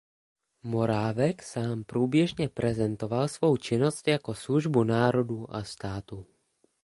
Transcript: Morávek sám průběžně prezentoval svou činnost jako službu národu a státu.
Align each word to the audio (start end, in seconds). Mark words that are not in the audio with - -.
Morávek 0.63 1.43
sám 1.43 1.83
průběžně 1.83 2.49
prezentoval 2.49 3.27
svou 3.27 3.57
činnost 3.57 4.07
jako 4.07 4.33
službu 4.33 4.83
národu 4.83 5.55
a 5.55 5.63
státu. 5.63 6.25